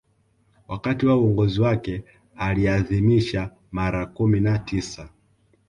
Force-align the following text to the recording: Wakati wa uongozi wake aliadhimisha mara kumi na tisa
Wakati 0.67 1.05
wa 1.05 1.17
uongozi 1.17 1.61
wake 1.61 2.03
aliadhimisha 2.35 3.51
mara 3.71 4.05
kumi 4.05 4.39
na 4.39 4.59
tisa 4.59 5.09